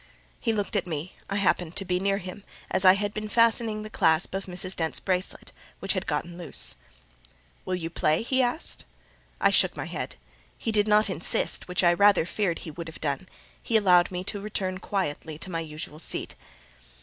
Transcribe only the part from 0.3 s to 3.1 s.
He looked at me: I happened to be near him, as I